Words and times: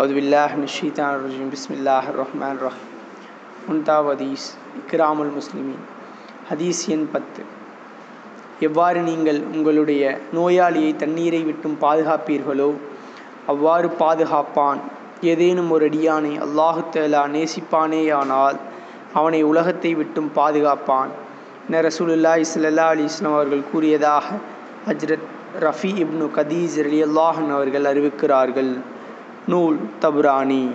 அது 0.00 0.12
பில்லாஹ் 0.16 0.52
நிஷீதான் 0.60 1.24
பிஸ்மில்லாஹ் 1.54 2.06
ரஹ்மான் 2.20 2.58
ரஹீம் 2.66 2.92
முன்தாவ் 3.66 4.06
ஹதீஸ் 4.10 4.46
இக்ராமுல் 4.80 5.32
முஸ்லிமின் 5.38 5.82
ஹதீஸ் 6.50 6.80
எண் 6.94 7.04
பத்து. 7.14 7.42
எவ்வாறு 8.66 9.00
நீங்கள் 9.08 9.40
உங்களுடைய 9.54 10.02
நோயாளியை 10.36 10.92
தண்ணீரை 11.02 11.40
விட்டும் 11.48 11.76
பாதுகாப்பீர்களோ 11.84 12.68
அவ்வாறு 13.54 13.90
பாதுகாப்பான். 14.02 14.80
ஏதேனும் 15.32 15.70
ஒரு 15.76 15.86
அடியானை 15.90 16.32
அல்லாஹு 16.46 16.84
தலா 16.94 17.22
நேசிப்பானேயானால் 17.36 18.58
அவனை 19.20 19.42
உலகத்தை 19.50 19.92
விட்டும் 20.00 20.30
பாதுகாப்பான். 20.38 21.12
என 21.66 21.82
ரசூலுல்லா 21.88 22.32
இஸ்லல்லா 22.44 22.88
அலி 22.94 23.06
இஸ்லாம் 23.10 23.36
அவர்கள் 23.38 23.68
கூறியதாக 23.72 24.26
ஹஜ்ரத் 24.88 25.28
ரஃபி 25.66 25.92
இப்னு 26.04 26.28
கதீஸ் 26.38 26.80
அலி 26.86 26.98
அல்லாஹன் 27.08 27.52
அவர்கள் 27.58 27.88
அறிவிக்கிறார்கள். 27.92 28.72
नूल 29.48 29.88
तबरानी। 30.02 30.74